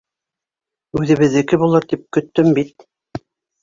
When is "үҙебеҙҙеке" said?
1.03-1.61